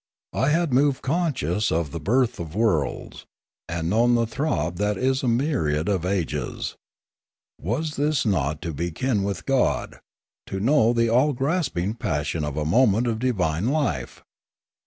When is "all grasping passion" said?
11.09-12.43